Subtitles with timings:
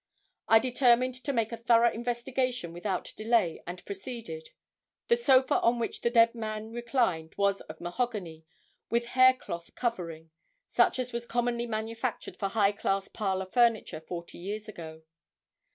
[0.47, 4.49] I determined to make a thorough investigation without delay and proceeded.
[5.09, 8.43] The sofa upon which the dead man reclined was of mahogany
[8.89, 10.31] with hair cloth covering,
[10.67, 15.03] such as was commonly manufactured for high class parlor furniture forty years ago.